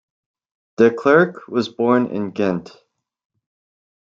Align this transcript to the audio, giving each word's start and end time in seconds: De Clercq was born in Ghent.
De 0.77 0.89
Clercq 0.89 1.47
was 1.47 1.69
born 1.69 2.07
in 2.07 2.31
Ghent. 2.31 2.75